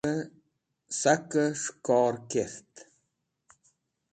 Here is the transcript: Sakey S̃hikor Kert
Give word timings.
Sakey 0.99 1.49
S̃hikor 1.61 2.13
Kert 2.31 2.71